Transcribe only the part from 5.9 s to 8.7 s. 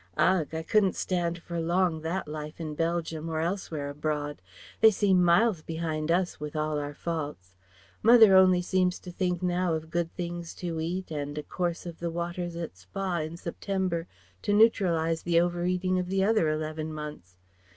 us, with all our faults. Mother only